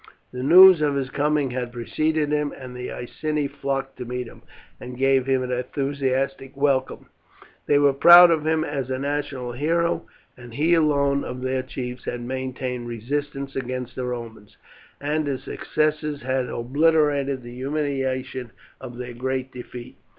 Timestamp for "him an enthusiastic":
5.27-6.57